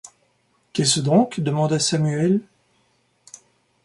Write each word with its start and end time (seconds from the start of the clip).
Qu’est-ce 0.73 0.99
donc? 0.99 1.39
demanda 1.41 1.77
Samuel. 1.77 2.41